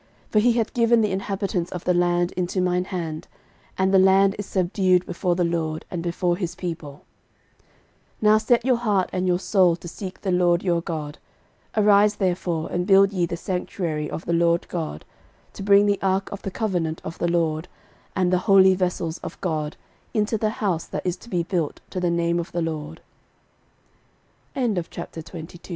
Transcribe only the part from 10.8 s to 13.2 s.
God; arise therefore, and build